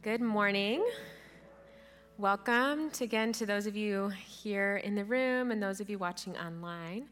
[0.00, 0.86] Good morning.
[2.18, 5.98] Welcome to, again to those of you here in the room and those of you
[5.98, 7.08] watching online.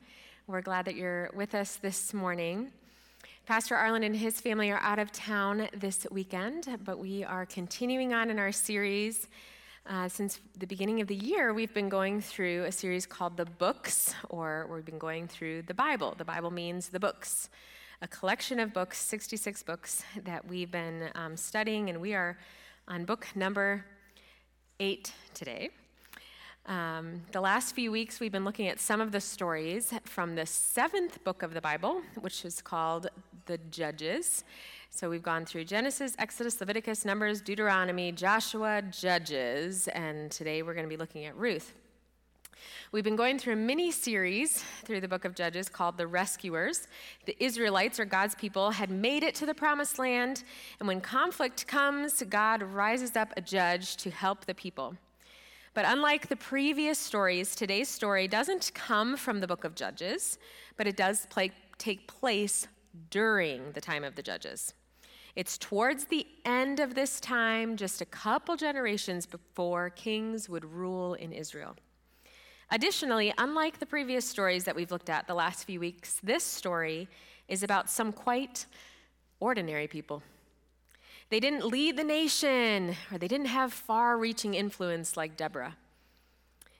[0.47, 2.71] We're glad that you're with us this morning.
[3.45, 8.15] Pastor Arlen and his family are out of town this weekend, but we are continuing
[8.15, 9.27] on in our series.
[9.85, 13.47] Uh, since the beginning of the year, we've been going through a series called The
[13.47, 16.15] Books, or we've been going through the Bible.
[16.17, 17.51] The Bible means the books,
[18.01, 22.39] a collection of books, 66 books that we've been um, studying, and we are
[22.89, 23.85] on book number
[24.79, 25.71] eight today.
[26.67, 30.47] Um, the last few weeks, we've been looking at some of the stories from the
[30.47, 33.09] seventh book of the Bible, which is called
[33.47, 34.45] the Judges.
[34.91, 40.87] So we've gone through Genesis, Exodus, Leviticus, Numbers, Deuteronomy, Joshua, Judges, and today we're going
[40.87, 41.75] to be looking at Ruth.
[42.93, 46.89] We've been going through a mini series through the book of Judges called The Rescuers.
[47.25, 50.45] The Israelites, or God's people, had made it to the promised land,
[50.79, 54.97] and when conflict comes, God rises up a judge to help the people.
[55.75, 60.39] But unlike the previous stories, today's story doesn't come from the book of Judges,
[60.79, 62.67] but it does play, take place
[63.11, 64.73] during the time of the Judges.
[65.35, 71.13] It's towards the end of this time, just a couple generations before kings would rule
[71.13, 71.77] in Israel.
[72.71, 77.09] Additionally, unlike the previous stories that we've looked at the last few weeks, this story
[77.49, 78.67] is about some quite
[79.39, 80.23] ordinary people.
[81.29, 85.77] They didn't lead the nation, or they didn't have far reaching influence like Deborah.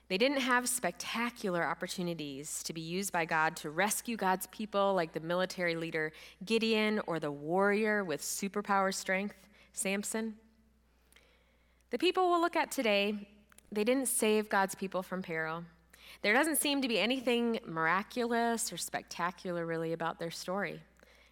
[0.09, 5.11] They didn't have spectacular opportunities to be used by God to rescue God's people, like
[5.11, 6.13] the military leader
[6.45, 9.35] Gideon or the warrior with superpower strength,
[9.73, 10.35] Samson.
[11.89, 13.27] The people we'll look at today,
[13.69, 15.63] they didn't save God's people from peril.
[16.21, 20.81] There doesn't seem to be anything miraculous or spectacular really about their story.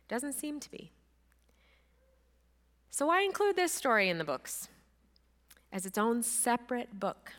[0.07, 0.91] Doesn't seem to be.
[2.91, 4.69] So, why include this story in the books
[5.71, 7.33] as its own separate book?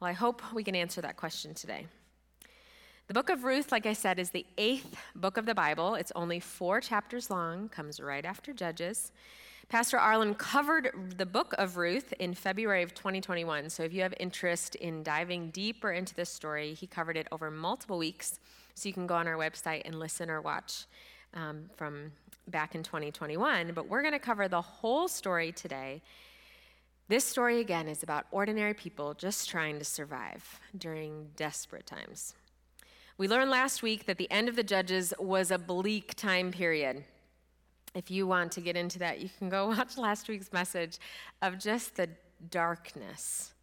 [0.00, 1.86] Well, I hope we can answer that question today.
[3.08, 5.94] The book of Ruth, like I said, is the eighth book of the Bible.
[5.94, 9.12] It's only four chapters long, comes right after Judges.
[9.68, 13.68] Pastor Arlen covered the book of Ruth in February of 2021.
[13.68, 17.50] So if you have interest in diving deeper into this story, he covered it over
[17.50, 18.38] multiple weeks.
[18.76, 20.86] So you can go on our website and listen or watch
[21.34, 22.12] um, from
[22.46, 23.72] back in 2021.
[23.74, 26.00] But we're going to cover the whole story today.
[27.08, 32.34] This story, again, is about ordinary people just trying to survive during desperate times.
[33.18, 37.02] We learned last week that the end of the Judges was a bleak time period
[37.96, 40.98] if you want to get into that, you can go watch last week's message
[41.40, 42.08] of just the
[42.50, 43.54] darkness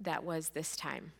[0.00, 1.12] that was this time.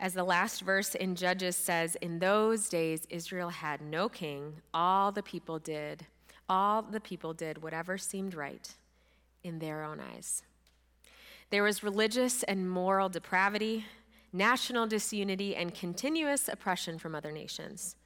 [0.00, 4.54] As the last verse in Judges says, in those days Israel had no king.
[4.72, 6.06] All the people did,
[6.48, 8.72] all the people did whatever seemed right
[9.44, 10.42] in their own eyes.
[11.50, 13.84] There was religious and moral depravity,
[14.32, 17.96] national disunity, and continuous oppression from other nations.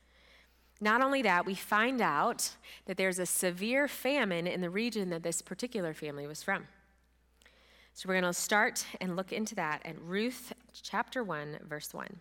[0.80, 2.50] Not only that, we find out
[2.86, 6.66] that there's a severe famine in the region that this particular family was from.
[7.94, 12.18] So we're going to start and look into that at Ruth chapter 1, verse 1.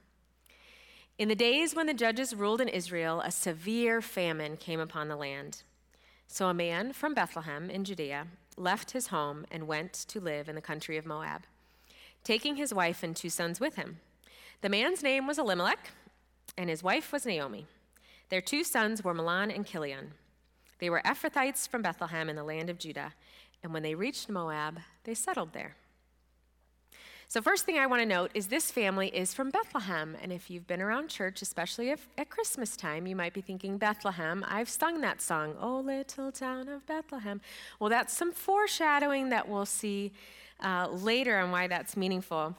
[1.18, 5.16] In the days when the judges ruled in Israel, a severe famine came upon the
[5.16, 5.64] land.
[6.28, 10.56] So a man from Bethlehem in Judea left his home and went to live in
[10.56, 11.44] the country of Moab,
[12.24, 14.00] taking his wife and two sons with him.
[14.62, 15.90] The man's name was Elimelech,
[16.58, 17.68] and his wife was Naomi.
[18.34, 20.08] Their two sons were Mahlon and Kilion.
[20.80, 23.14] They were Ephrathites from Bethlehem in the land of Judah,
[23.62, 25.76] and when they reached Moab, they settled there.
[27.28, 30.18] So, first thing I want to note is this family is from Bethlehem.
[30.20, 33.78] And if you've been around church, especially if, at Christmas time, you might be thinking,
[33.78, 34.44] Bethlehem.
[34.48, 37.40] I've sung that song, Oh, little town of Bethlehem.
[37.80, 40.12] Well, that's some foreshadowing that we'll see
[40.60, 42.56] uh, later on why that's meaningful.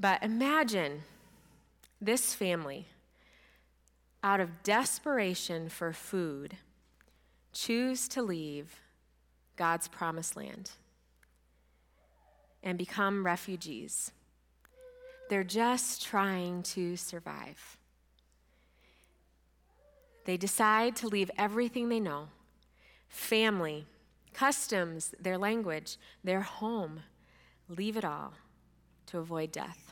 [0.00, 1.04] But imagine
[2.00, 2.88] this family
[4.22, 6.56] out of desperation for food,
[7.52, 8.80] choose to leave
[9.56, 10.70] God's promised land
[12.62, 14.12] and become refugees.
[15.28, 17.76] They're just trying to survive.
[20.24, 22.28] They decide to leave everything they know
[23.08, 23.86] family,
[24.32, 27.00] customs, their language, their home
[27.68, 28.34] leave it all
[29.06, 29.89] to avoid death.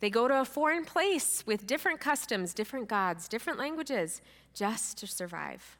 [0.00, 4.20] They go to a foreign place with different customs, different gods, different languages,
[4.54, 5.76] just to survive.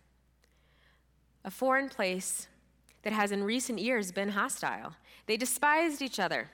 [1.45, 2.49] A foreign place
[3.03, 4.95] that has in recent years been hostile.
[5.27, 6.51] They despised each other.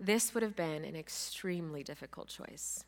[0.00, 2.84] This would have been an extremely difficult choice.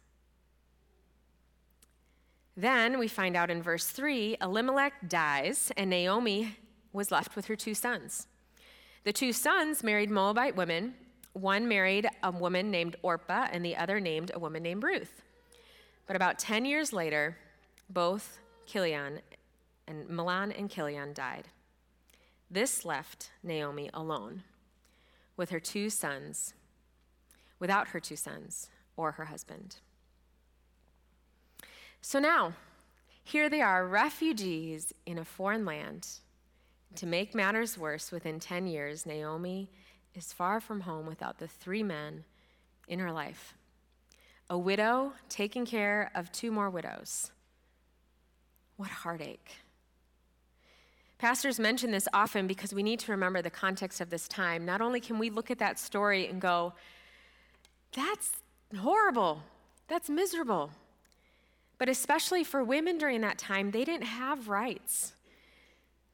[2.57, 6.57] Then we find out in verse 3 Elimelech dies, and Naomi
[6.93, 8.27] was left with her two sons.
[9.05, 10.95] The two sons married Moabite women.
[11.33, 15.23] One married a woman named Orpah, and the other named a woman named Ruth.
[16.07, 17.37] But about 10 years later,
[17.89, 19.21] both Chilion
[19.87, 21.49] and Mahlon and Chilion died.
[22.51, 24.43] This left Naomi alone
[25.37, 26.55] with her two sons,
[27.59, 29.77] without her two sons or her husband.
[32.01, 32.55] So now,
[33.23, 36.09] here they are, refugees in a foreign land.
[36.97, 39.71] To make matters worse, within 10 years, Naomi
[40.15, 42.25] is far from home without the three men
[42.89, 43.55] in her life
[44.51, 47.31] a widow taking care of two more widows.
[48.77, 49.59] What heartache.
[51.19, 54.67] Pastors mention this often because we need to remember the context of this time.
[54.67, 56.73] Not only can we look at that story and go,
[57.93, 58.33] that's
[58.77, 59.43] horrible,
[59.87, 60.71] that's miserable,
[61.79, 65.13] but especially for women during that time, they didn't have rights.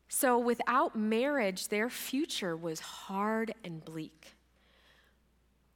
[0.08, 4.34] So without marriage, their future was hard and bleak.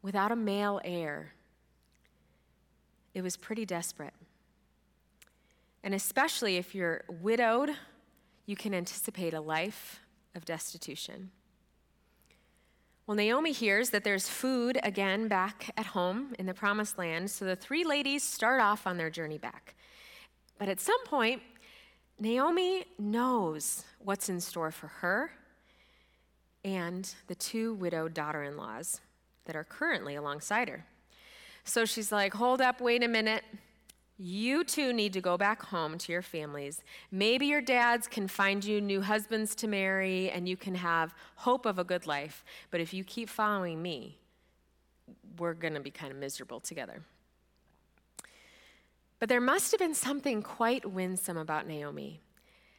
[0.02, 1.34] Without a male heir,
[3.12, 4.14] it was pretty desperate.
[5.82, 7.70] And especially if you're widowed,
[8.46, 10.00] you can anticipate a life
[10.34, 11.30] of destitution.
[13.06, 17.44] Well, Naomi hears that there's food again back at home in the promised land, so
[17.44, 19.74] the three ladies start off on their journey back.
[20.58, 21.42] But at some point,
[22.20, 25.30] Naomi knows what's in store for her
[26.62, 29.00] and the two widowed daughter in laws
[29.46, 30.84] that are currently alongside her.
[31.64, 33.42] So she's like, Hold up, wait a minute.
[34.18, 36.82] You two need to go back home to your families.
[37.10, 41.64] Maybe your dads can find you new husbands to marry and you can have hope
[41.64, 42.44] of a good life.
[42.70, 44.18] But if you keep following me,
[45.38, 47.02] we're going to be kind of miserable together.
[49.20, 52.20] But there must have been something quite winsome about Naomi.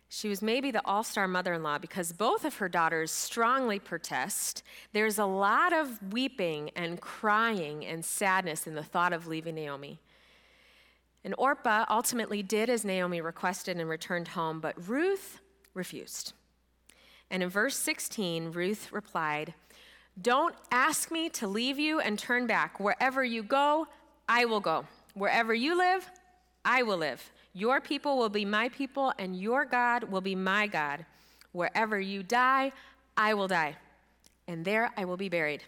[0.10, 3.80] She was maybe the all star mother in law because both of her daughters strongly
[3.80, 4.64] protest.
[4.92, 10.02] There's a lot of weeping and crying and sadness in the thought of leaving Naomi.
[11.24, 15.40] And Orpah ultimately did as Naomi requested and returned home, but Ruth
[15.74, 16.34] refused.
[17.30, 19.54] And in verse 16, Ruth replied,
[20.20, 22.80] Don't ask me to leave you and turn back.
[22.80, 23.88] Wherever you go,
[24.28, 24.86] I will go.
[25.14, 26.10] Wherever you live,
[26.64, 27.32] I will live.
[27.54, 31.06] Your people will be my people, and your God will be my God.
[31.52, 32.72] Wherever you die,
[33.18, 33.76] I will die,
[34.48, 35.64] and there I will be buried.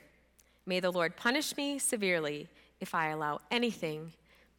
[0.65, 2.47] May the Lord punish me severely
[2.79, 4.13] if I allow anything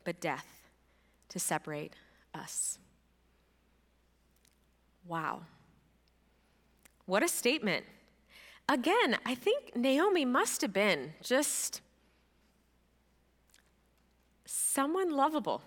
[0.05, 0.47] but death
[1.31, 1.95] to separate
[2.35, 2.79] us.
[5.07, 5.43] Wow.
[7.07, 7.85] What a statement.
[8.69, 11.81] Again, I think Naomi must have been just
[14.47, 15.63] someone lovable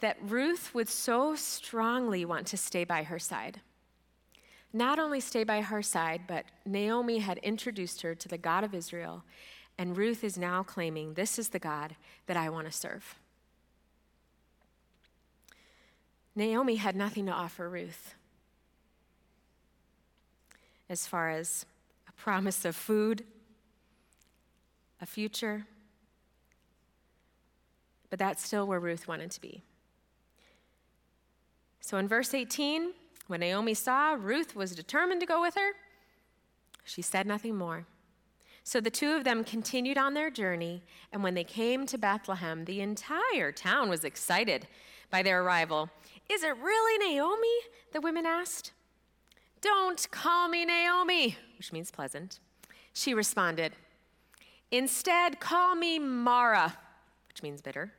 [0.00, 3.60] that Ruth would so strongly want to stay by her side.
[4.72, 8.74] Not only stay by her side, but Naomi had introduced her to the God of
[8.74, 9.24] Israel,
[9.76, 13.16] and Ruth is now claiming, This is the God that I want to serve.
[16.36, 18.14] Naomi had nothing to offer Ruth
[20.88, 21.66] as far as
[22.08, 23.24] a promise of food,
[25.00, 25.66] a future,
[28.08, 29.62] but that's still where Ruth wanted to be.
[31.80, 32.92] So in verse 18,
[33.26, 35.72] when Naomi saw Ruth was determined to go with her,
[36.84, 37.86] she said nothing more.
[38.64, 40.82] So the two of them continued on their journey,
[41.12, 44.66] and when they came to Bethlehem, the entire town was excited
[45.10, 45.90] by their arrival.
[46.28, 47.48] Is it really Naomi?
[47.92, 48.72] The women asked.
[49.60, 52.38] Don't call me Naomi, which means pleasant.
[52.92, 53.72] She responded.
[54.70, 56.76] Instead, call me Mara,
[57.28, 57.92] which means bitter.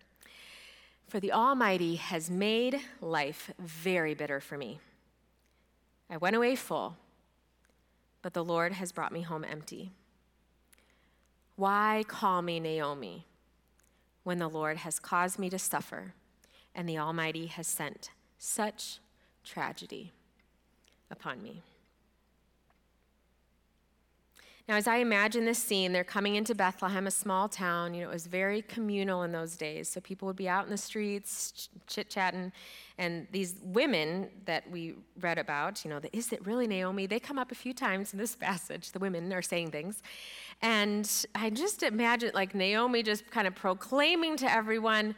[1.12, 4.80] For the Almighty has made life very bitter for me.
[6.10, 6.96] I went away full,
[8.22, 9.92] but the Lord has brought me home empty.
[11.58, 13.28] Why call me Naomi
[14.24, 16.14] when the Lord has caused me to suffer
[16.74, 19.00] and the Almighty has sent such
[19.44, 20.14] tragedy
[21.10, 21.62] upon me?
[24.68, 27.94] Now, as I imagine this scene, they're coming into Bethlehem, a small town.
[27.94, 29.90] You know, it was very communal in those days.
[29.90, 32.52] So people would be out in the streets, chit chatting.
[32.98, 37.08] And these women that we read about, you know, the, is it really Naomi?
[37.08, 38.92] They come up a few times in this passage.
[38.92, 40.02] The women are saying things.
[40.62, 45.16] And I just imagine like Naomi just kind of proclaiming to everyone,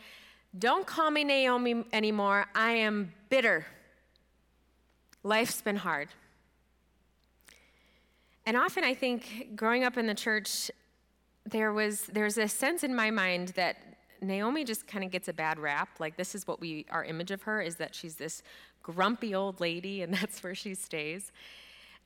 [0.58, 2.46] don't call me Naomi anymore.
[2.56, 3.66] I am bitter.
[5.24, 6.10] Life's been hard.
[8.46, 10.70] And often I think growing up in the church,
[11.46, 13.78] there was there's a sense in my mind that
[14.24, 15.90] Naomi just kind of gets a bad rap.
[16.00, 18.42] Like, this is what we, our image of her is that she's this
[18.82, 21.32] grumpy old lady, and that's where she stays.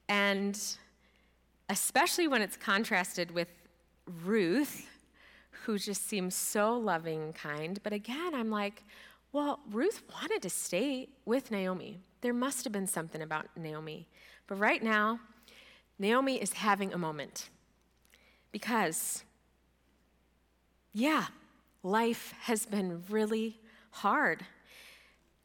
[0.10, 0.60] And
[1.70, 3.50] especially when it's contrasted with
[4.24, 4.88] Ruth,
[5.64, 7.80] who just seems so loving and kind.
[7.84, 8.84] But again, I'm like,
[9.34, 12.00] well, Ruth wanted to stay with Naomi.
[12.22, 14.08] There must have been something about Naomi.
[14.48, 15.20] But right now,
[16.00, 17.50] Naomi is having a moment.
[18.52, 19.24] Because,
[20.94, 21.28] yeah,
[21.84, 23.60] life has been really
[23.92, 24.46] hard.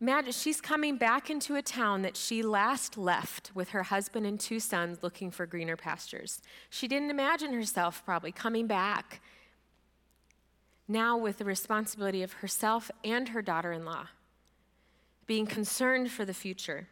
[0.00, 4.38] Imagine she's coming back into a town that she last left with her husband and
[4.38, 6.42] two sons looking for greener pastures.
[6.70, 9.20] She didn't imagine herself probably coming back
[10.88, 14.08] now with the responsibility of herself and her daughter in law,
[15.26, 16.88] being concerned for the future.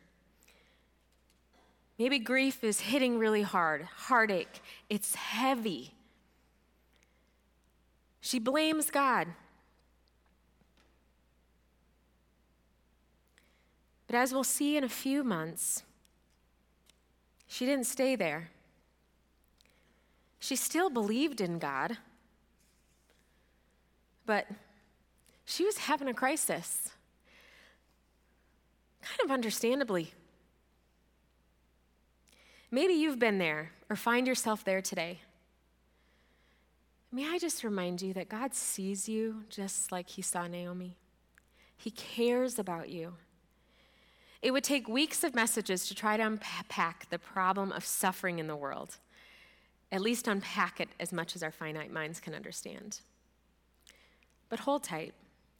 [2.00, 5.92] Maybe grief is hitting really hard, heartache, it's heavy.
[8.22, 9.28] She blames God.
[14.06, 15.82] But as we'll see in a few months,
[17.46, 18.48] she didn't stay there.
[20.38, 21.98] She still believed in God,
[24.24, 24.46] but
[25.44, 26.92] she was having a crisis.
[29.02, 30.14] Kind of understandably.
[32.70, 35.20] Maybe you've been there or find yourself there today.
[37.12, 40.96] May I just remind you that God sees you just like He saw Naomi?
[41.76, 43.14] He cares about you.
[44.42, 48.46] It would take weeks of messages to try to unpack the problem of suffering in
[48.46, 48.98] the world,
[49.90, 53.00] at least unpack it as much as our finite minds can understand.
[54.48, 55.14] But hold tight.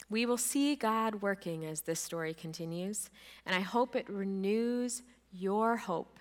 [0.09, 3.11] We will see God working as this story continues,
[3.45, 5.02] and I hope it renews
[5.33, 6.19] your hope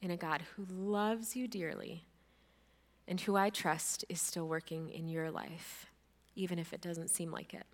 [0.00, 2.04] in a God who loves you dearly
[3.08, 5.86] and who I trust is still working in your life,
[6.34, 7.66] even if it doesn't seem like it.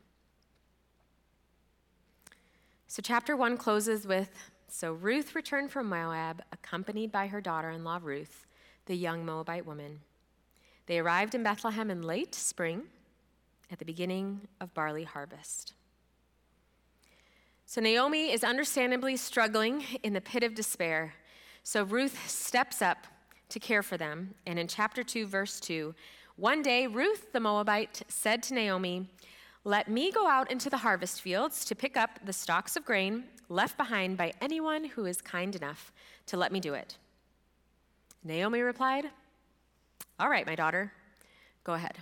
[2.87, 4.31] So, chapter one closes with
[4.69, 8.47] So Ruth returned from Moab, accompanied by her daughter in law Ruth,
[8.87, 10.01] the young Moabite woman.
[10.87, 12.83] They arrived in Bethlehem in late spring
[13.71, 15.73] at the beginning of barley harvest.
[17.65, 21.15] So, Naomi is understandably struggling in the pit of despair
[21.63, 23.07] so Ruth steps up
[23.49, 24.35] to care for them.
[24.47, 25.95] And in chapter 2, verse 2,
[26.37, 29.09] one day Ruth the Moabite said to Naomi,
[29.65, 33.25] Let me go out into the harvest fields to pick up the stalks of grain
[33.49, 35.93] left behind by anyone who is kind enough
[36.27, 36.97] to let me do it.
[38.25, 39.07] Naomi replied,
[40.19, 40.93] All right, my daughter,
[41.65, 41.99] go ahead.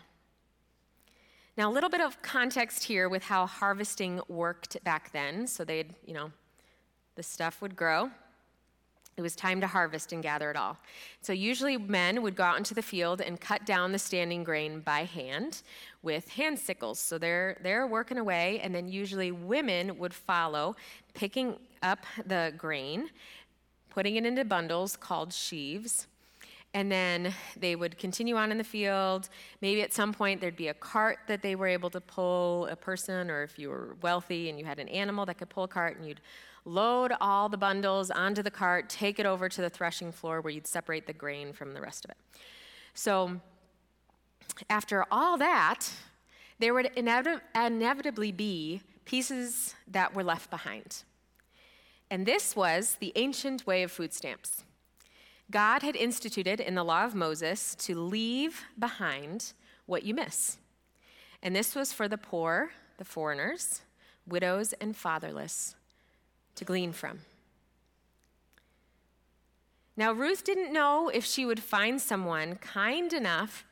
[1.57, 5.47] Now, a little bit of context here with how harvesting worked back then.
[5.47, 6.31] So they'd, you know,
[7.17, 8.11] the stuff would grow,
[9.21, 10.79] it was time to harvest and gather it all.
[11.21, 14.81] So, usually, men would go out into the field and cut down the standing grain
[14.81, 15.63] by hand
[16.03, 16.99] with hand sickles.
[16.99, 20.75] So, they're, they're working away, and then usually women would follow,
[21.13, 23.11] picking up the grain,
[23.91, 26.07] putting it into bundles called sheaves.
[26.73, 29.29] And then they would continue on in the field.
[29.61, 32.77] Maybe at some point there'd be a cart that they were able to pull a
[32.77, 35.69] person, or if you were wealthy and you had an animal that could pull a
[35.69, 36.21] cart, and you'd
[36.65, 40.53] load all the bundles onto the cart, take it over to the threshing floor where
[40.53, 42.17] you'd separate the grain from the rest of it.
[42.95, 43.41] So,
[44.69, 45.91] after all that,
[46.59, 51.05] there would inevitably be pieces that were left behind.
[52.11, 54.65] And this was the ancient way of food stamps.
[55.51, 59.53] God had instituted in the law of Moses to leave behind
[59.87, 60.59] what you miss.
[61.43, 63.81] And this was for the poor, the foreigners,
[64.27, 65.75] widows, and fatherless
[66.61, 67.21] to glean from.
[69.97, 73.65] Now, Ruth didn't know if she would find someone kind enough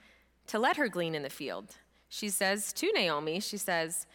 [0.46, 1.76] to let her glean in the field.
[2.08, 4.06] She says to Naomi, she says,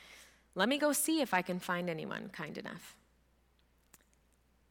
[0.55, 2.95] Let me go see if I can find anyone kind enough.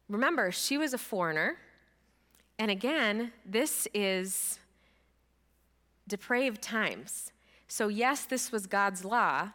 [0.09, 1.59] Remember, she was a foreigner.
[2.59, 4.59] And again, this is
[6.09, 7.31] depraved times.
[7.69, 9.51] So, yes, this was God's law,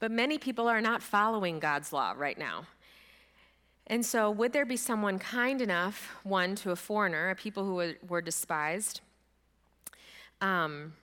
[0.00, 2.66] but many people are not following God's law right now.
[3.86, 7.94] And so, would there be someone kind enough, one, to a foreigner, a people who
[8.08, 9.00] were, despised?
[10.40, 10.94] Um,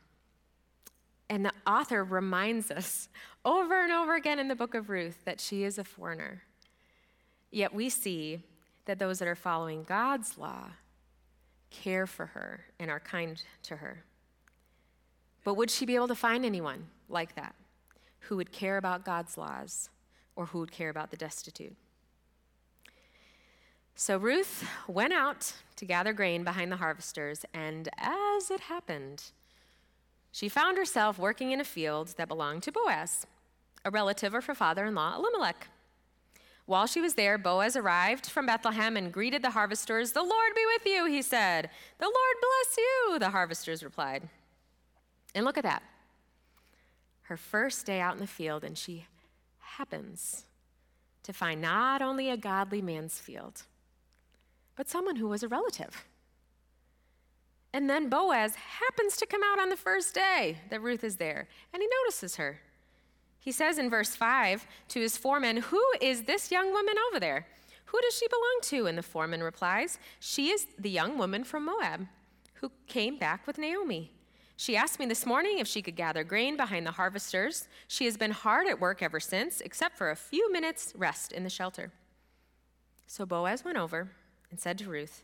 [1.30, 3.10] and the author reminds us
[3.46, 6.44] over and over again in the book of Ruth that she is a foreigner.
[7.52, 8.44] Yet we see
[8.86, 10.70] that those that are following God's law
[11.70, 14.04] care for her and are kind to her.
[15.44, 17.56] But would she be able to find anyone like that
[18.22, 19.90] who would care about God's laws
[20.36, 21.76] or who would care about the destitute?
[24.00, 29.26] So Ruth went out to gather grain behind the harvesters, and as it happened,
[30.32, 33.28] she found herself working in a field that belonged to Boaz,
[33.84, 35.68] a relative of her father in law, Elimelech.
[36.66, 40.14] While she was there, Boaz arrived from Bethlehem and greeted the harvesters.
[40.14, 41.70] The Lord be with you, he said.
[41.98, 44.30] The Lord bless you, the harvesters replied.
[45.36, 45.84] And look at that.
[47.24, 49.08] Her first day out in the field, and she
[49.60, 50.46] happens
[51.24, 53.64] to find not only a godly man's field,
[54.80, 56.06] but someone who was a relative.
[57.74, 61.50] And then Boaz happens to come out on the first day that Ruth is there,
[61.74, 62.62] and he notices her.
[63.40, 67.46] He says in verse 5 to his foreman, Who is this young woman over there?
[67.88, 68.88] Who does she belong to?
[68.88, 72.08] And the foreman replies, She is the young woman from Moab
[72.54, 74.14] who came back with Naomi.
[74.56, 77.68] She asked me this morning if she could gather grain behind the harvesters.
[77.90, 81.44] She has been hard at work ever since, except for a few minutes' rest in
[81.44, 81.92] the shelter.
[83.08, 84.12] So Boaz went over
[84.50, 85.24] and said to Ruth,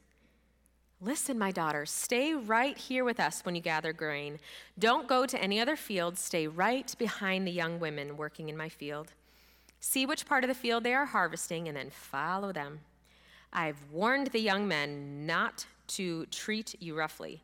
[1.02, 4.40] Listen, my daughter, stay right here with us when you gather grain.
[4.80, 6.18] Don't go to any other field.
[6.18, 9.12] Stay right behind the young women working in my field.
[9.80, 12.80] See which part of the field they are harvesting and then follow them.
[13.52, 17.44] I've warned the young men not to treat you roughly.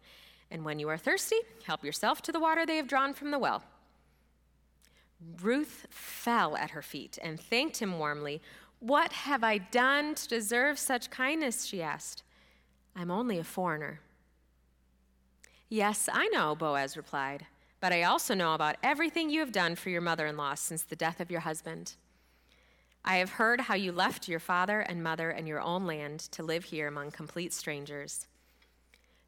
[0.50, 3.40] And when you are thirsty, help yourself to the water they have drawn from the
[3.40, 3.64] well.
[5.42, 8.42] Ruth fell at her feet and thanked him warmly.
[8.82, 11.66] What have I done to deserve such kindness?
[11.66, 12.24] she asked.
[12.96, 14.00] I'm only a foreigner.
[15.70, 17.46] Yes, I know, Boaz replied,
[17.80, 20.82] but I also know about everything you have done for your mother in law since
[20.82, 21.94] the death of your husband.
[23.06, 26.42] I have heard how you left your father and mother and your own land to
[26.42, 28.26] live here among complete strangers.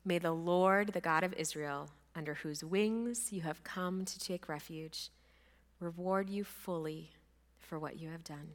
[0.04, 4.50] May the Lord, the God of Israel, under whose wings you have come to take
[4.50, 5.12] refuge,
[5.80, 7.12] reward you fully
[7.60, 8.50] for what you have done.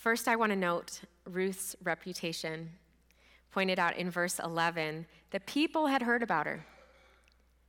[0.00, 2.70] First, I want to note Ruth's reputation.
[3.50, 6.64] Pointed out in verse 11, the people had heard about her.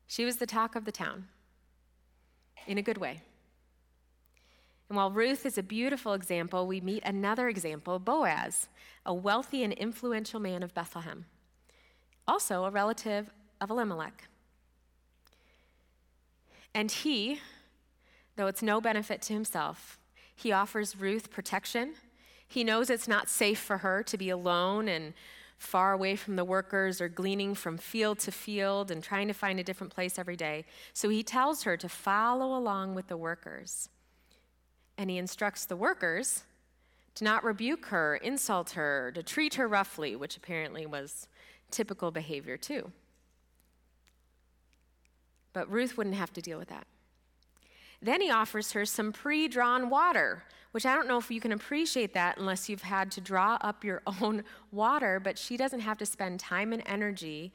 [0.07, 1.27] She was the talk of the town
[2.67, 3.19] in a good way.
[4.87, 8.69] And while Ruth is a beautiful example, we meet another example, Boaz,
[9.05, 11.25] a wealthy and influential man of Bethlehem,
[12.25, 14.29] also a relative of Elimelech.
[16.73, 17.41] And he,
[18.37, 19.99] though it's no benefit to himself,
[20.33, 21.95] he offers Ruth protection.
[22.51, 25.13] He knows it's not safe for her to be alone and
[25.57, 29.57] far away from the workers or gleaning from field to field and trying to find
[29.57, 30.65] a different place every day.
[30.91, 33.87] So he tells her to follow along with the workers
[34.97, 36.43] and he instructs the workers
[37.15, 41.29] to not rebuke her, insult her, to treat her roughly, which apparently was
[41.69, 42.91] typical behavior too.
[45.53, 46.85] But Ruth wouldn't have to deal with that.
[48.01, 51.51] Then he offers her some pre drawn water, which I don't know if you can
[51.51, 55.97] appreciate that unless you've had to draw up your own water, but she doesn't have
[55.99, 57.51] to spend time and energy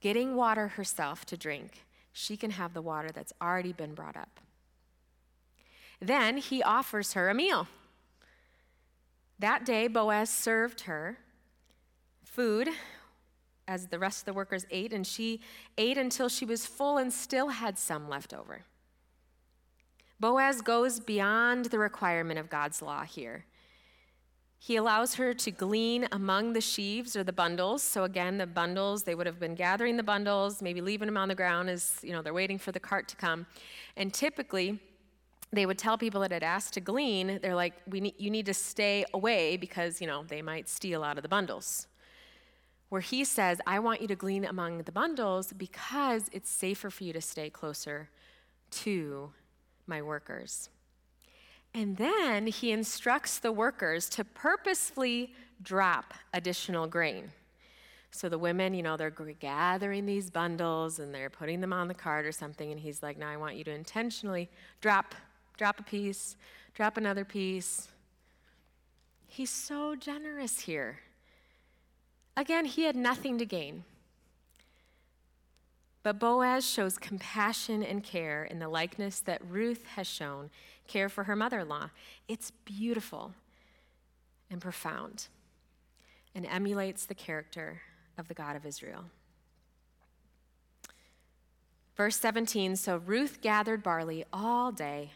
[0.00, 1.84] getting water herself to drink.
[2.12, 4.40] She can have the water that's already been brought up.
[6.00, 7.68] Then he offers her a meal.
[9.38, 11.18] That day, Boaz served her
[12.24, 12.68] food
[13.68, 15.40] as the rest of the workers ate, and she
[15.78, 18.62] ate until she was full and still had some left over.
[20.20, 23.46] Boaz goes beyond the requirement of God's law here.
[24.58, 27.82] He allows her to glean among the sheaves or the bundles.
[27.82, 31.28] So again, the bundles, they would have been gathering the bundles, maybe leaving them on
[31.28, 33.46] the ground as, you know, they're waiting for the cart to come.
[33.96, 34.78] And typically,
[35.50, 38.54] they would tell people that had asked to glean, they're like, we you need to
[38.54, 41.86] stay away because, you know, they might steal out of the bundles.
[42.90, 47.04] Where he says, I want you to glean among the bundles because it's safer for
[47.04, 48.10] you to stay closer
[48.72, 49.32] to
[49.90, 50.70] my workers.
[51.74, 57.30] And then he instructs the workers to purposefully drop additional grain.
[58.10, 61.94] So the women, you know, they're gathering these bundles and they're putting them on the
[61.94, 62.72] cart or something.
[62.72, 64.48] And he's like, Now I want you to intentionally
[64.80, 65.14] drop
[65.56, 66.36] drop a piece,
[66.74, 67.88] drop another piece.
[69.28, 71.00] He's so generous here.
[72.36, 73.84] Again, he had nothing to gain.
[76.02, 80.50] But Boaz shows compassion and care in the likeness that Ruth has shown
[80.86, 81.90] care for her mother in law.
[82.26, 83.32] It's beautiful
[84.50, 85.28] and profound
[86.34, 87.82] and emulates the character
[88.16, 89.04] of the God of Israel.
[91.96, 95.10] Verse 17 So Ruth gathered barley all day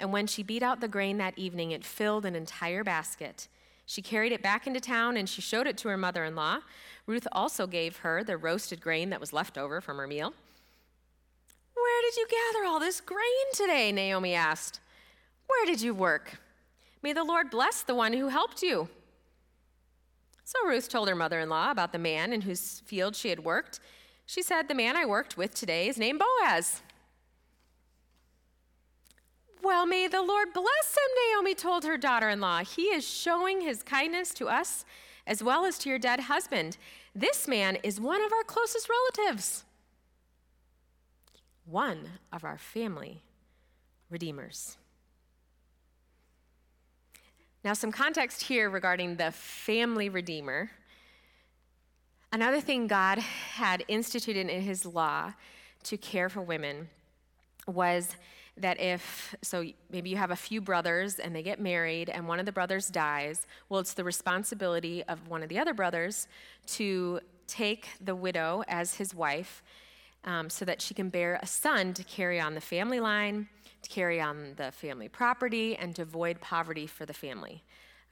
[0.00, 3.48] and when she beat out the grain that evening, it filled an entire basket.
[3.90, 6.60] She carried it back into town and she showed it to her mother in law.
[7.08, 10.32] Ruth also gave her the roasted grain that was left over from her meal.
[11.74, 13.18] Where did you gather all this grain
[13.52, 13.90] today?
[13.90, 14.78] Naomi asked.
[15.48, 16.40] Where did you work?
[17.02, 18.88] May the Lord bless the one who helped you.
[20.44, 23.42] So Ruth told her mother in law about the man in whose field she had
[23.42, 23.80] worked.
[24.24, 26.80] She said, The man I worked with today is named Boaz.
[29.62, 32.64] Well, may the Lord bless him, Naomi told her daughter in law.
[32.64, 34.84] He is showing his kindness to us
[35.26, 36.76] as well as to your dead husband.
[37.14, 39.64] This man is one of our closest relatives,
[41.64, 43.22] one of our family
[44.08, 44.76] redeemers.
[47.62, 50.70] Now, some context here regarding the family redeemer.
[52.32, 55.34] Another thing God had instituted in his law
[55.84, 56.88] to care for women
[57.66, 58.16] was
[58.56, 62.38] that if, so maybe you have a few brothers and they get married and one
[62.38, 66.28] of the brothers dies, well, it's the responsibility of one of the other brothers
[66.66, 69.62] to take the widow as his wife
[70.24, 73.48] um, so that she can bear a son to carry on the family line,
[73.82, 77.62] to carry on the family property, and to avoid poverty for the family.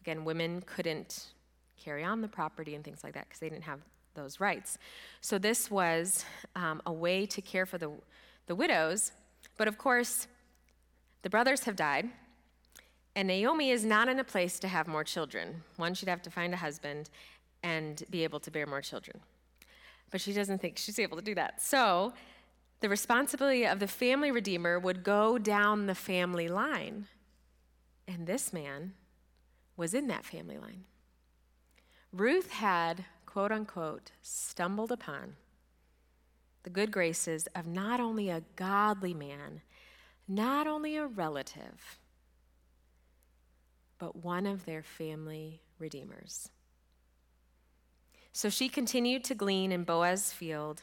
[0.01, 1.27] Again, women couldn't
[1.77, 3.81] carry on the property and things like that because they didn't have
[4.15, 4.79] those rights.
[5.21, 6.25] So this was
[6.57, 7.91] um, a way to care for the,
[8.47, 9.13] the widows
[9.59, 10.27] but of course,
[11.23, 12.09] the brothers have died,
[13.15, 15.63] and Naomi is not in a place to have more children.
[15.77, 17.11] One, she'd have to find a husband
[17.63, 19.21] and be able to bear more children.
[20.11, 21.61] But she doesn't think she's able to do that.
[21.61, 22.15] So,
[22.81, 27.09] the responsibility of the family redeemer would go down the family line.
[28.07, 28.95] And this man
[29.77, 30.85] was in that family line.
[32.13, 35.35] Ruth had, quote unquote, stumbled upon
[36.63, 39.63] the good graces of not only a godly man,
[40.27, 41.99] not only a relative,
[43.99, 46.51] but one of their family redeemers.
[48.33, 50.83] So she continued to glean in Boaz's field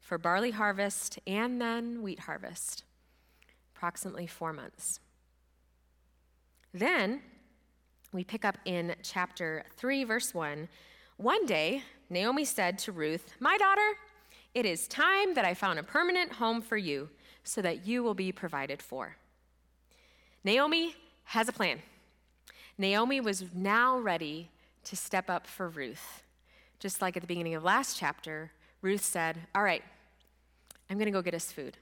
[0.00, 2.84] for barley harvest and then wheat harvest,
[3.74, 5.00] approximately four months.
[6.74, 7.22] Then
[8.12, 10.68] we pick up in chapter 3, verse 1.
[11.16, 13.96] One day, Naomi said to Ruth, My daughter,
[14.54, 17.08] it is time that I found a permanent home for you
[17.44, 19.16] so that you will be provided for.
[20.44, 21.80] Naomi has a plan.
[22.76, 24.50] Naomi was now ready
[24.84, 26.22] to step up for Ruth.
[26.78, 28.50] Just like at the beginning of last chapter,
[28.82, 29.82] Ruth said, All right,
[30.88, 31.76] I'm going to go get us food.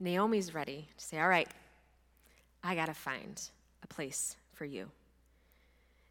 [0.00, 1.48] Naomi's ready to say, All right,
[2.62, 3.40] I got to find
[3.82, 4.90] a place for you.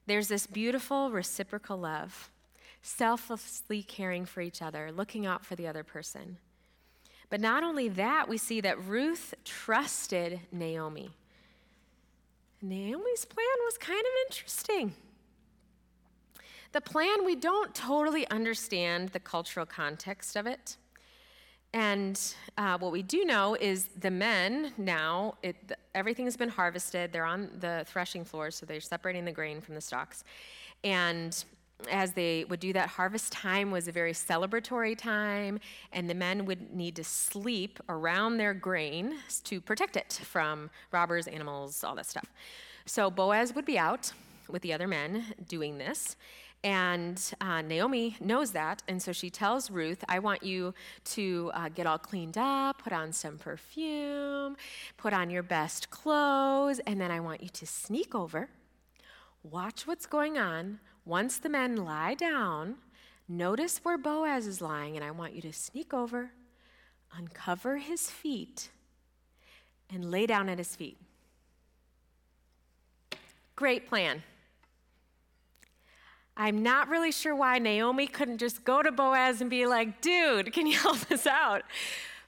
[0.06, 2.30] There's this beautiful reciprocal love
[2.84, 6.38] selflessly caring for each other, looking out for the other person.
[7.30, 11.10] But not only that, we see that Ruth trusted Naomi.
[12.62, 14.94] Naomi's plan was kind of interesting.
[16.74, 20.78] The plan, we don't totally understand the cultural context of it.
[21.74, 22.20] And
[22.58, 25.56] uh, what we do know is the men now, it,
[25.96, 27.12] everything's been harvested.
[27.12, 30.24] They're on the threshing floor, so they're separating the grain from the stalks.
[30.84, 31.44] And
[31.92, 35.60] as they would do that, harvest time was a very celebratory time,
[35.92, 41.28] and the men would need to sleep around their grain to protect it from robbers,
[41.28, 42.32] animals, all that stuff.
[42.86, 44.12] So Boaz would be out
[44.48, 46.16] with the other men doing this.
[46.66, 50.74] And uh, Naomi knows that, and so she tells Ruth, I want you
[51.06, 54.56] to uh, get all cleaned up, put on some perfume,
[54.96, 58.48] put on your best clothes, and then I want you to sneak over,
[59.44, 62.76] watch what's going on, once the men lie down,
[63.28, 66.32] notice where Boaz is lying, and I want you to sneak over,
[67.16, 68.70] uncover his feet,
[69.94, 70.98] and lay down at his feet.
[73.56, 74.24] Great plan.
[76.36, 80.52] I'm not really sure why Naomi couldn't just go to Boaz and be like, dude,
[80.52, 81.64] can you help us out?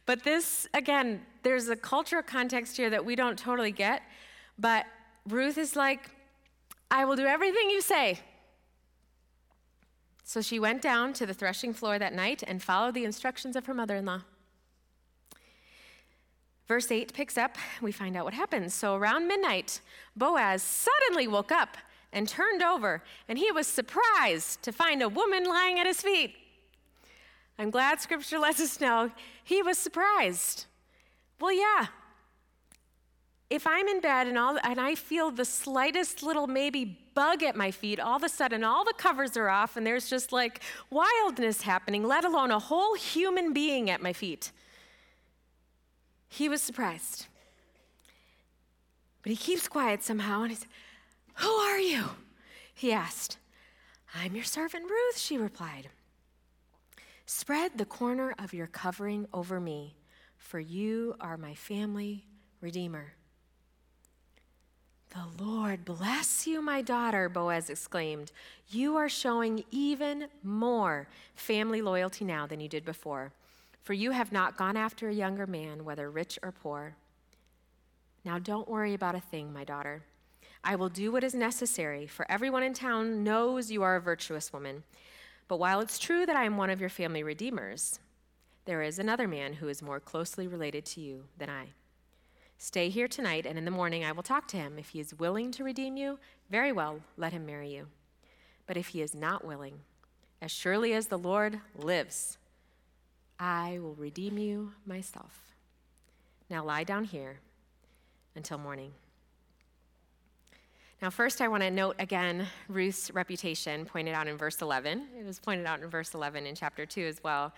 [0.06, 4.04] But this, again, there's a cultural context here that we don't totally get.
[4.60, 4.86] But
[5.28, 6.12] Ruth is like,
[6.92, 8.20] I will do everything you say.
[10.28, 13.68] So she went down to the threshing floor that night and followed the instructions of
[13.68, 14.22] her mother in law.
[16.68, 18.74] Verse 8 picks up, we find out what happens.
[18.74, 19.82] So around midnight,
[20.16, 21.78] Boaz suddenly woke up
[22.12, 26.36] and turned over, and he was surprised to find a woman lying at his feet.
[27.60, 29.12] I'm glad scripture lets us know
[29.44, 30.66] he was surprised.
[31.40, 31.86] Well, yeah,
[33.52, 37.56] if I'm in bed and, all, and I feel the slightest little maybe bug at
[37.56, 40.62] my feet, all of a sudden all the covers are off and there's just like
[40.92, 44.52] wildness happening, let alone a whole human being at my feet.
[46.28, 47.28] He was surprised.
[49.24, 50.68] But he keeps quiet somehow and he said,
[51.36, 52.04] Who are you?
[52.74, 53.38] He asked.
[54.14, 55.90] I'm your servant Ruth, she replied.
[57.26, 59.96] Spread the corner of your covering over me,
[60.38, 62.26] for you are my family
[62.62, 63.14] redeemer.
[65.16, 68.34] The Lord bless you, my daughter, Boaz exclaimed.
[68.68, 73.32] You are showing even more family loyalty now than you did before,
[73.82, 76.96] for you have not gone after a younger man, whether rich or poor.
[78.26, 80.04] Now don't worry about a thing, my daughter.
[80.66, 84.52] I will do what is necessary, for everyone in town knows you are a virtuous
[84.52, 84.84] woman.
[85.48, 88.00] But while it's true that I am one of your family redeemers,
[88.66, 91.68] there is another man who is more closely related to you than I.
[92.58, 94.80] Stay here tonight, and in the morning I will talk to him.
[94.80, 97.88] If he is willing to redeem you, very well, let him marry you.
[98.66, 99.80] But if he is not willing,
[100.42, 102.38] as surely as the Lord lives,
[103.40, 105.56] I will redeem you myself.
[106.50, 107.40] Now lie down here
[108.36, 108.92] until morning.
[111.02, 115.08] Now, first, I want to note again Ruth's reputation pointed out in verse 11.
[115.20, 117.54] It was pointed out in verse 11 in chapter 2 as well,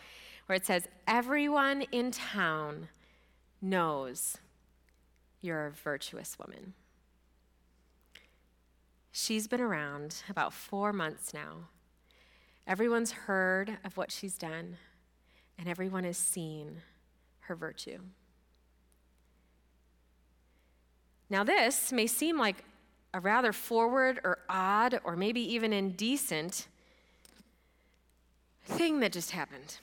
[0.48, 2.90] where it says, Everyone in town
[3.62, 4.38] knows
[5.42, 6.74] you're a virtuous woman.
[9.12, 11.70] She's been around about four months now.
[12.68, 14.78] Everyone's heard of what she's done,
[15.58, 16.82] and everyone has seen
[17.42, 18.00] her virtue.
[21.30, 22.64] Now, this may seem like
[23.14, 26.68] a rather forward or odd or maybe even indecent
[28.64, 29.78] thing that just happened.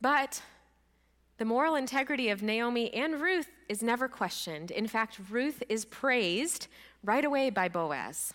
[0.00, 0.42] But
[1.38, 4.70] the moral integrity of Naomi and Ruth is never questioned.
[4.70, 6.68] In fact, Ruth is praised
[7.04, 8.32] right away by Boaz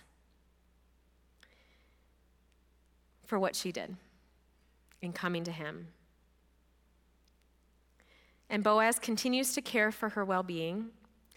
[3.26, 3.96] for what she did
[5.02, 5.88] in coming to him.
[8.48, 10.90] And Boaz continues to care for her well being.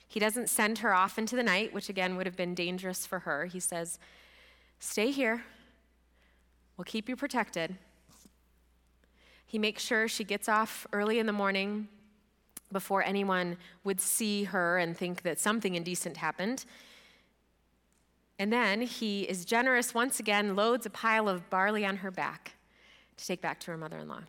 [0.08, 3.20] He doesn't send her off into the night, which again would have been dangerous for
[3.20, 3.46] her.
[3.46, 4.00] He says,
[4.80, 5.44] Stay here.
[6.78, 7.76] We'll keep you protected.
[9.46, 11.88] He makes sure she gets off early in the morning
[12.72, 16.66] before anyone would see her and think that something indecent happened.
[18.40, 22.54] And then he is generous once again, loads a pile of barley on her back
[23.18, 24.22] to take back to her mother in law.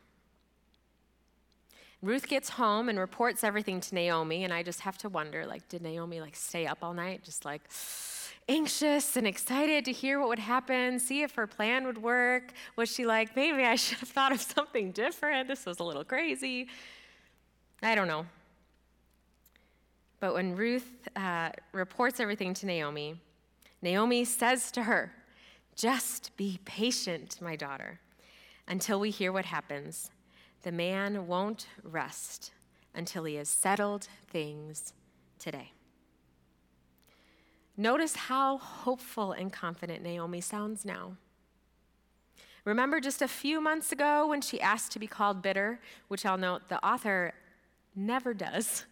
[2.01, 5.68] Ruth gets home and reports everything to Naomi, and I just have to wonder, like,
[5.68, 7.62] did Naomi like stay up all night, just like
[8.48, 12.53] anxious and excited to hear what would happen, see if her plan would work?
[12.77, 15.48] Was she like, maybe I should have thought of something different?
[15.48, 16.68] This was a little crazy.
[17.82, 18.26] I don't know.
[20.20, 23.20] But when Ruth uh, reports everything to Naomi,
[23.82, 25.12] Naomi says to her,
[25.76, 28.00] Just be patient, my daughter,
[28.66, 30.10] until we hear what happens
[30.62, 32.50] the man won't rest
[32.94, 34.92] until he has settled things
[35.38, 35.72] today.
[37.76, 41.16] Notice how hopeful and confident Naomi sounds now.
[42.64, 46.36] Remember just a few months ago when she asked to be called bitter, which I'll
[46.36, 47.34] note the author
[47.98, 48.84] never does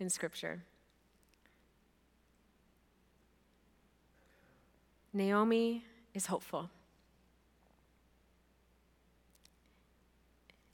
[0.00, 0.62] in Scripture.
[5.12, 6.70] Naomi is hopeful.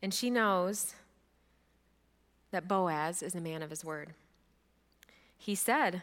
[0.00, 0.94] And she knows
[2.52, 4.14] that Boaz is a man of his word.
[5.36, 6.02] He said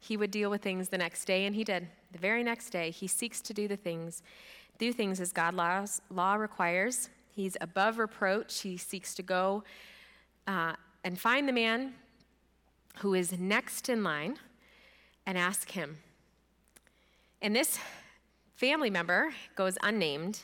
[0.00, 1.88] he would deal with things the next day, and he did.
[2.12, 4.22] The very next day, he seeks to do the things,
[4.78, 7.10] do things as God law requires.
[7.30, 8.60] He's above reproach.
[8.60, 9.64] He seeks to go
[10.46, 11.94] uh, and find the man
[12.98, 14.38] who is next in line
[15.26, 15.98] and ask him.
[17.42, 17.78] And this
[18.54, 20.40] family member goes unnamed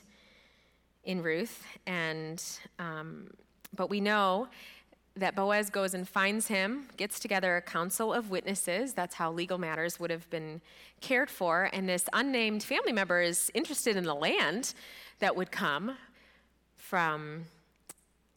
[1.04, 2.42] in Ruth, and
[2.78, 3.30] um,
[3.74, 4.48] but we know
[5.16, 8.94] that Boaz goes and finds him, gets together a council of witnesses.
[8.94, 10.60] That's how legal matters would have been
[11.00, 11.68] cared for.
[11.72, 14.72] And this unnamed family member is interested in the land
[15.18, 15.96] that would come
[16.76, 17.44] from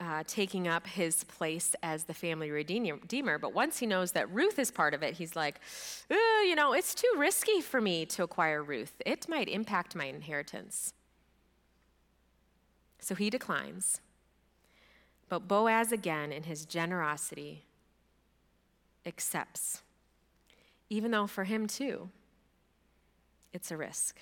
[0.04, 3.38] uh, taking up his place as the family redeemer.
[3.38, 5.60] But once he knows that Ruth is part of it, he's like,
[6.10, 8.94] you know, it's too risky for me to acquire Ruth.
[9.06, 10.94] It might impact my inheritance.
[13.00, 14.02] So he declines.
[15.30, 17.64] But Boaz, again, in his generosity,
[19.06, 19.82] accepts,
[20.90, 22.10] even though for him too,
[23.54, 24.20] it's a risk.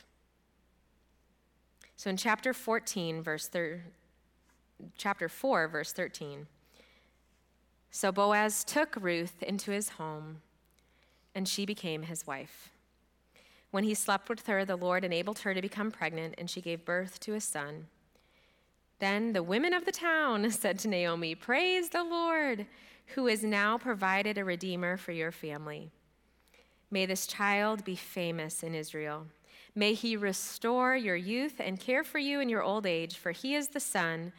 [1.96, 3.84] So in chapter 14, verse thir-
[4.98, 6.48] chapter 4, verse 13,
[7.92, 10.42] so Boaz took Ruth into his home,
[11.36, 12.70] and she became his wife.
[13.70, 16.86] When he slept with her, the Lord enabled her to become pregnant, and she gave
[16.86, 17.88] birth to a son.
[19.00, 22.66] Then the women of the town said to Naomi, Praise the Lord,
[23.08, 25.92] who has now provided a redeemer for your family.
[26.90, 29.28] May this child be famous in Israel.
[29.76, 33.56] May he restore your youth and care for you in your old age, for he
[33.56, 34.34] is the son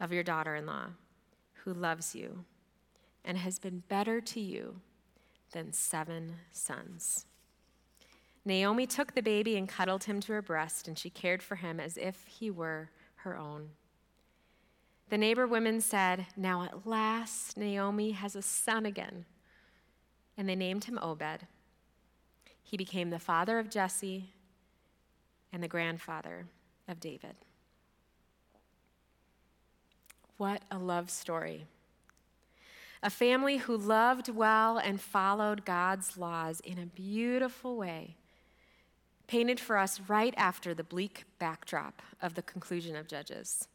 [0.00, 0.86] of your daughter in law,
[1.64, 2.44] who loves you
[3.24, 4.80] and has been better to you
[5.52, 7.26] than seven sons.
[8.44, 11.80] Naomi took the baby and cuddled him to her breast, and she cared for him
[11.80, 13.70] as if he were her own.
[15.08, 19.24] The neighbor women said, Now at last Naomi has a son again.
[20.36, 21.46] and they named him Obed.
[22.62, 24.34] He became the father of Jesse
[25.52, 26.46] and the grandfather
[26.86, 27.36] of David.
[30.36, 31.66] What a love story.
[33.02, 38.16] A family who loved well and followed God's laws in a beautiful way,
[39.26, 43.68] painted for us right after the bleak backdrop of the conclusion of Judges.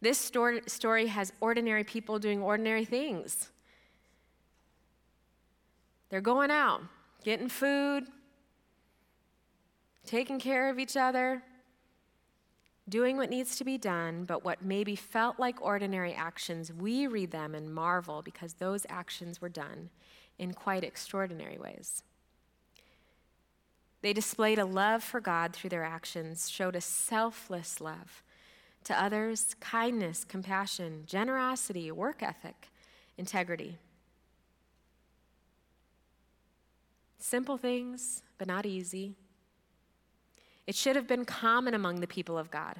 [0.00, 3.50] This story has ordinary people doing ordinary things.
[6.10, 6.82] They're going out,
[7.24, 8.04] getting food,
[10.06, 11.42] taking care of each other,
[12.88, 17.30] doing what needs to be done, but what maybe felt like ordinary actions, we read
[17.30, 19.90] them and marvel because those actions were done
[20.38, 22.02] in quite extraordinary ways.
[24.02, 28.22] They displayed a love for God through their actions, showed a selfless love
[28.84, 32.68] to others, kindness, compassion, generosity, work ethic,
[33.16, 33.78] integrity.
[37.18, 39.14] Simple things, but not easy.
[40.66, 42.76] It should have been common among the people of God,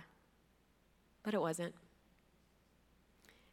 [1.22, 1.74] but it wasn't.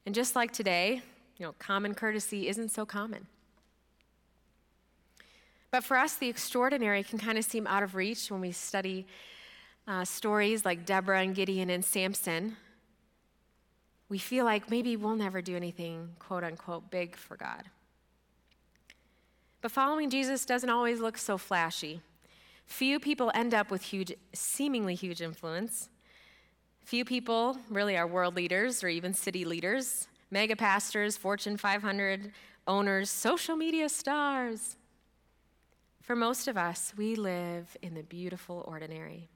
[0.06, 1.02] And just like today,
[1.38, 3.28] you know, common courtesy isn't so common.
[5.70, 9.06] But for us, the extraordinary can kind of seem out of reach when we study
[9.88, 12.58] uh, stories like Deborah and Gideon and Samson.
[14.10, 17.64] We feel like maybe we'll never do anything, quote unquote, big for God.
[19.62, 22.02] But following Jesus doesn't always look so flashy.
[22.66, 25.90] Few people end up with huge, seemingly huge influence.
[26.84, 32.32] Few people really are world leaders or even city leaders, mega pastors, Fortune 500
[32.68, 34.78] owners, social media stars.
[36.02, 39.30] For most of us, we live in the beautiful ordinary,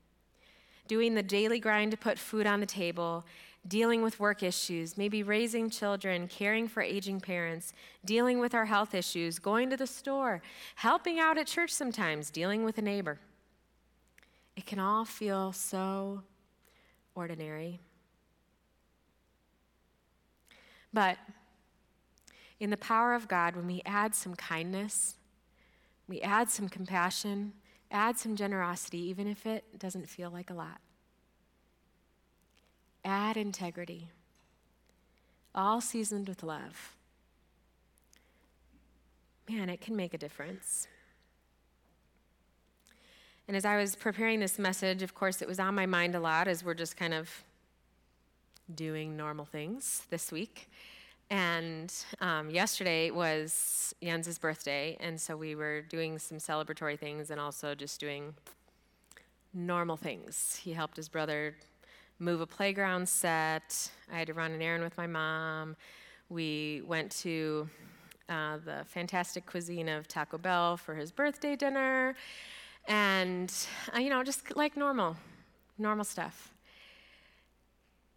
[0.87, 3.25] doing the daily grind to put food on the table,
[3.67, 7.73] dealing with work issues, maybe raising children, caring for aging parents,
[8.03, 10.41] dealing with our health issues, going to the store,
[10.75, 13.19] helping out at church sometimes, dealing with a neighbor.
[14.55, 16.21] It can all feel so
[17.15, 17.79] ordinary.
[20.93, 21.17] But
[22.59, 25.15] in the power of God, when we add some kindness,
[26.07, 27.53] we add some compassion,
[27.91, 30.79] add some generosity, even if it doesn't feel like a lot,
[33.05, 34.09] add integrity,
[35.53, 36.95] all seasoned with love.
[39.47, 40.87] Man, it can make a difference.
[43.47, 46.19] And as I was preparing this message, of course, it was on my mind a
[46.19, 47.29] lot as we're just kind of
[48.73, 50.67] doing normal things this week.
[51.29, 57.39] And um, yesterday was Jens's birthday, and so we were doing some celebratory things and
[57.39, 58.33] also just doing
[59.53, 60.59] normal things.
[60.63, 61.55] He helped his brother
[62.19, 63.89] move a playground set.
[64.11, 65.75] I had to run an errand with my mom.
[66.29, 67.69] We went to
[68.29, 72.15] uh, the fantastic cuisine of Taco Bell for his birthday dinner
[72.87, 73.53] and,
[73.95, 75.17] uh, you know, just like normal,
[75.77, 76.53] normal stuff.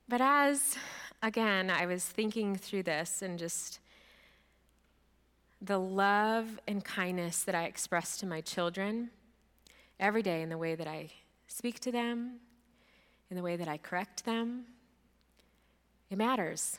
[0.08, 0.76] But as,
[1.22, 3.80] again, I was thinking through this and just
[5.60, 9.10] the love and kindness that I express to my children
[9.98, 11.10] every day in the way that I
[11.48, 12.40] speak to them,
[13.30, 14.64] in the way that I correct them,
[16.10, 16.78] it matters.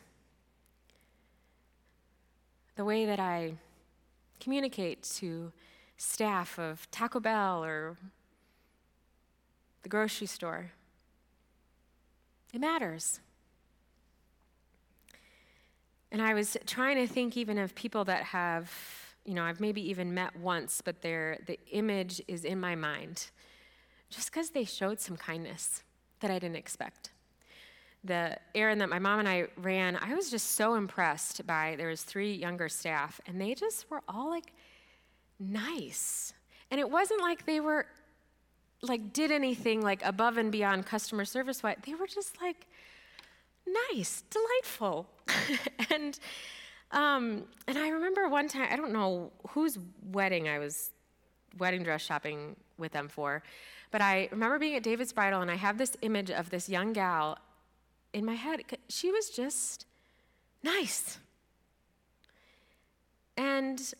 [2.75, 3.53] The way that I
[4.39, 5.51] communicate to
[5.97, 7.97] staff of Taco Bell or
[9.83, 10.71] the grocery store.
[12.53, 13.19] It matters.
[16.11, 18.71] And I was trying to think even of people that have,
[19.25, 23.29] you know, I've maybe even met once, but the image is in my mind.
[24.09, 25.83] Just because they showed some kindness
[26.19, 27.11] that I didn't expect.
[28.03, 31.89] The errand that my mom and I ran, I was just so impressed by there
[31.89, 34.53] was three younger staff, and they just were all like
[35.39, 36.33] nice.
[36.71, 37.87] And it wasn't like they were
[38.81, 41.77] like did anything like above and beyond customer service wise.
[41.85, 42.67] They were just like
[43.91, 45.07] nice, delightful.
[45.89, 46.17] and
[46.91, 49.77] um, and I remember one time, I don't know whose
[50.11, 50.91] wedding I was
[51.57, 53.43] wedding dress shopping with them for,
[53.91, 56.93] but I remember being at David's bridal and I have this image of this young
[56.93, 57.37] gal
[58.13, 58.61] in my head.
[58.87, 59.85] She was just
[60.63, 61.17] nice.
[63.37, 63.93] And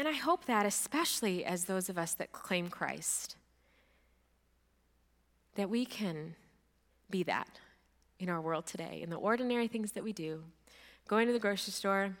[0.00, 3.36] and I hope that, especially as those of us that claim Christ,
[5.56, 6.36] that we can
[7.10, 7.60] be that
[8.18, 10.42] in our world today, in the ordinary things that we do.
[11.06, 12.16] Going to the grocery store,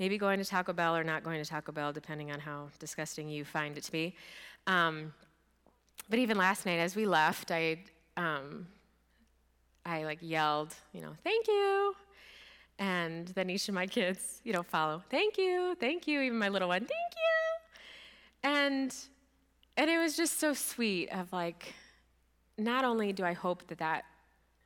[0.00, 3.28] maybe going to Taco Bell or not going to Taco Bell, depending on how disgusting
[3.28, 4.16] you find it to be.
[4.66, 5.12] Um,
[6.08, 7.84] but even last night, as we left, I,
[8.16, 8.66] um,
[9.84, 11.94] I like yelled, you know, thank you.
[12.78, 16.48] And then each of my kids, you know, follow, thank you, thank you, even my
[16.48, 18.50] little one, thank you.
[18.50, 18.96] And
[19.76, 21.74] and it was just so sweet of like,
[22.58, 24.04] not only do I hope that that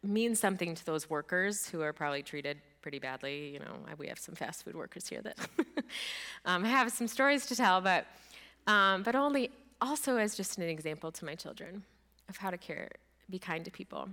[0.02, 3.48] means something to those workers who are probably treated pretty badly.
[3.48, 5.38] You know, we have some fast food workers here that
[6.44, 8.04] um, have some stories to tell, but
[8.66, 11.82] um, but only also as just an example to my children
[12.28, 12.90] of how to care,
[13.30, 14.10] be kind to people.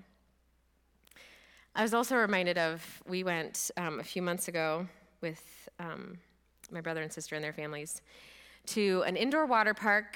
[1.75, 4.87] I was also reminded of we went um, a few months ago
[5.19, 6.17] with um,
[6.71, 8.01] my brother and sister and their families
[8.67, 10.15] to an indoor water park.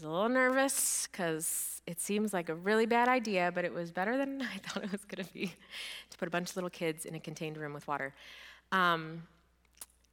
[0.00, 3.90] Was a little nervous because it seems like a really bad idea, but it was
[3.90, 5.52] better than I thought it was going to be
[6.08, 8.14] to put a bunch of little kids in a contained room with water.
[8.72, 9.24] Um,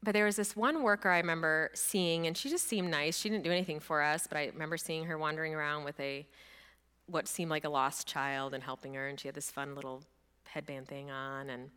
[0.03, 3.17] but there was this one worker I remember seeing, and she just seemed nice.
[3.17, 6.27] She didn't do anything for us, but I remember seeing her wandering around with a
[7.05, 10.03] what seemed like a lost child and helping her, and she had this fun little
[10.43, 11.49] headband thing on.
[11.49, 11.69] And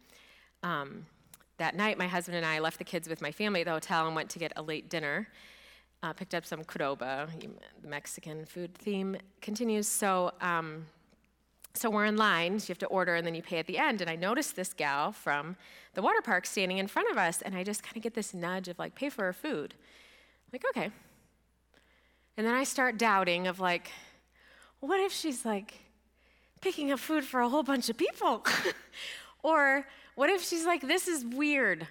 [0.65, 1.07] um,
[1.59, 4.09] that night, my husband and I left the kids with my family at the hotel
[4.09, 5.29] and went to get a late dinner.
[6.03, 7.29] Uh, picked up some Qdoba,
[7.83, 9.87] the Mexican food theme continues.
[9.87, 10.87] So um,
[11.75, 13.79] so we're in line, so you have to order and then you pay at the
[13.79, 14.01] end.
[14.01, 15.57] And I noticed this gal from
[15.95, 18.35] the water park standing in front of us, and I just kind of get this
[18.35, 19.75] nudge of like, pay for her food.
[20.53, 20.91] Like, okay.
[22.37, 23.91] And then I start doubting of like,
[24.81, 25.75] what if she's like
[26.61, 28.45] picking up food for a whole bunch of people?
[29.43, 29.87] or
[30.17, 31.87] what if she's like, this is weird?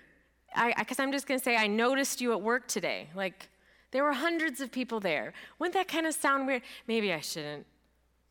[0.53, 3.09] I, because I'm just to say, I noticed you at work today.
[3.15, 3.49] Like,
[3.91, 5.33] there were hundreds of people there.
[5.57, 6.61] Wouldn't that kind of sound weird?
[6.87, 7.65] Maybe I shouldn't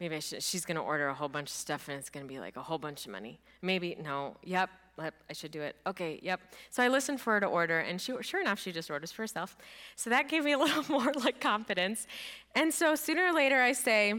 [0.01, 2.25] Maybe I should, she's going to order a whole bunch of stuff and it's going
[2.25, 3.41] to be like a whole bunch of money.
[3.63, 5.77] Maybe, no, yep, I should do it.
[5.87, 6.41] Okay, yep.
[6.71, 9.23] So I listened for her to order, and she, sure enough, she just orders for
[9.23, 9.57] herself.
[9.97, 12.07] So that gave me a little more like confidence.
[12.55, 14.15] And so sooner or later, I say,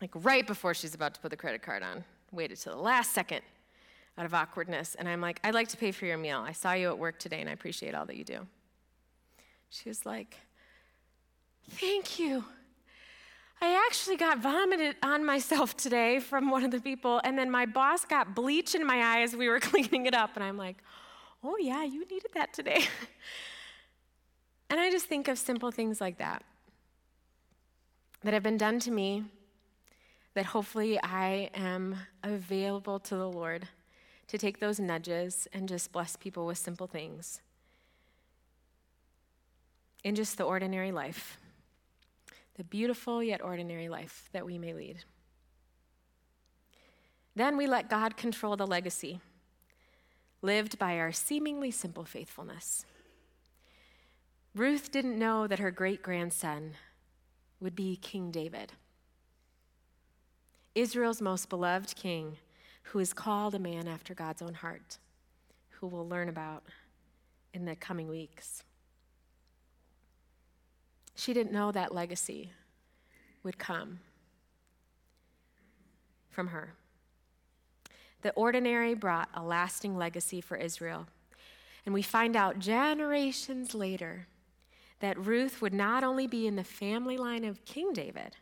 [0.00, 3.12] like right before she's about to put the credit card on, waited till the last
[3.12, 3.42] second
[4.18, 6.40] out of awkwardness, and I'm like, I'd like to pay for your meal.
[6.40, 8.46] I saw you at work today, and I appreciate all that you do.
[9.68, 10.38] She was like,
[11.70, 12.44] Thank you.
[13.60, 17.64] I actually got vomited on myself today from one of the people, and then my
[17.64, 19.34] boss got bleach in my eyes.
[19.34, 20.76] We were cleaning it up, and I'm like,
[21.42, 22.84] oh, yeah, you needed that today.
[24.70, 26.42] and I just think of simple things like that
[28.22, 29.24] that have been done to me
[30.34, 33.68] that hopefully I am available to the Lord
[34.28, 37.40] to take those nudges and just bless people with simple things
[40.04, 41.38] in just the ordinary life
[42.56, 45.04] the beautiful yet ordinary life that we may lead.
[47.34, 49.20] Then we let God control the legacy
[50.42, 52.84] lived by our seemingly simple faithfulness.
[54.54, 56.72] Ruth didn't know that her great grandson
[57.60, 58.72] would be King David,
[60.74, 62.36] Israel's most beloved king,
[62.84, 64.98] who is called a man after God's own heart,
[65.70, 66.64] who we'll learn about
[67.52, 68.62] in the coming weeks.
[71.16, 72.52] She didn't know that legacy
[73.42, 74.00] would come
[76.28, 76.74] from her.
[78.22, 81.06] The ordinary brought a lasting legacy for Israel.
[81.84, 84.26] And we find out generations later
[85.00, 88.36] that Ruth would not only be in the family line of King David,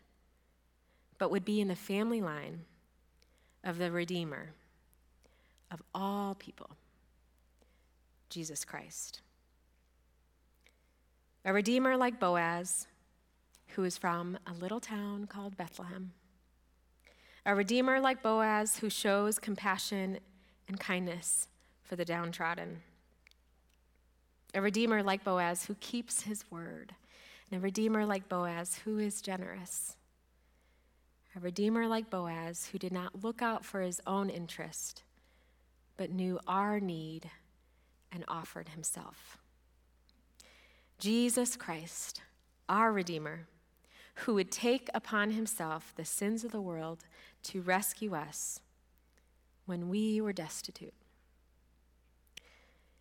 [1.18, 2.62] but would be in the family line
[3.62, 4.50] of the Redeemer
[5.70, 6.70] of all people,
[8.30, 9.20] Jesus Christ.
[11.46, 12.86] A Redeemer like Boaz,
[13.74, 16.12] who is from a little town called Bethlehem.
[17.44, 20.20] A Redeemer like Boaz, who shows compassion
[20.68, 21.48] and kindness
[21.82, 22.80] for the downtrodden.
[24.54, 26.94] A Redeemer like Boaz, who keeps his word.
[27.50, 29.96] And a Redeemer like Boaz, who is generous.
[31.36, 35.02] A Redeemer like Boaz, who did not look out for his own interest,
[35.98, 37.30] but knew our need
[38.10, 39.36] and offered himself.
[41.04, 42.22] Jesus Christ,
[42.66, 43.46] our Redeemer,
[44.14, 47.04] who would take upon himself the sins of the world
[47.42, 48.60] to rescue us
[49.66, 50.94] when we were destitute.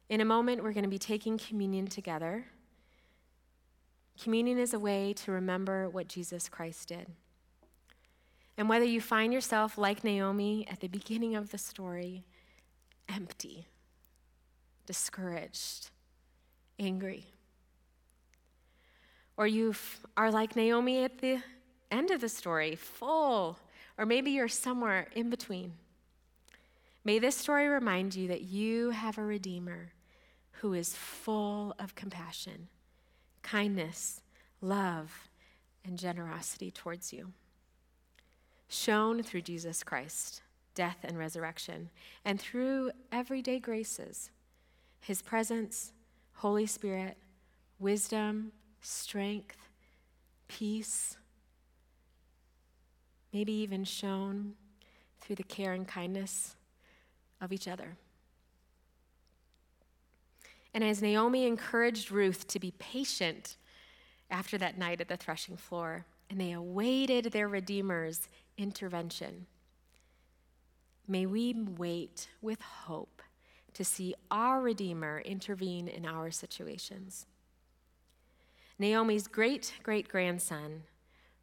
[0.09, 2.47] In a moment, we're going to be taking communion together.
[4.21, 7.07] Communion is a way to remember what Jesus Christ did.
[8.57, 12.25] And whether you find yourself like Naomi at the beginning of the story,
[13.07, 13.69] empty,
[14.85, 15.89] discouraged,
[16.77, 17.32] angry,
[19.37, 19.73] or you
[20.15, 21.39] are like Naomi at the
[21.91, 23.57] end of the story, full,
[23.97, 25.73] or maybe you're somewhere in between.
[27.03, 29.91] May this story remind you that you have a Redeemer
[30.61, 32.69] who is full of compassion,
[33.41, 34.21] kindness,
[34.61, 35.29] love,
[35.83, 37.33] and generosity towards you,
[38.69, 40.41] shown through Jesus Christ,
[40.73, 41.89] death, and resurrection.
[42.23, 44.31] And through everyday graces,
[45.01, 45.91] his presence,
[46.35, 47.17] Holy Spirit,
[47.79, 48.53] wisdom,
[48.83, 49.57] strength,
[50.47, 51.17] peace,
[53.31, 54.53] maybe even shown
[55.19, 56.55] through the care and kindness
[57.41, 57.95] of each other.
[60.73, 63.57] And as Naomi encouraged Ruth to be patient
[64.29, 68.27] after that night at the threshing floor, and they awaited their Redeemer's
[68.57, 69.45] intervention,
[71.07, 73.21] may we wait with hope
[73.73, 77.27] to see our Redeemer intervene in our situations.
[78.79, 80.83] Naomi's great great grandson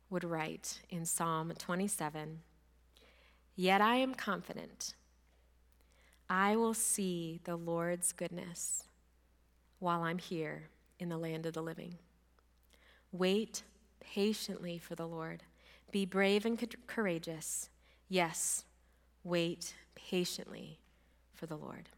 [0.09, 2.41] would write in Psalm 27
[3.55, 4.95] Yet I am confident
[6.28, 8.85] I will see the Lord's goodness
[9.81, 10.68] while I'm here
[10.99, 11.97] in the land of the living.
[13.11, 13.62] Wait
[13.99, 15.43] patiently for the Lord.
[15.91, 17.68] Be brave and courageous.
[18.09, 18.64] Yes,
[19.24, 20.78] wait patiently
[21.35, 21.89] for the Lord.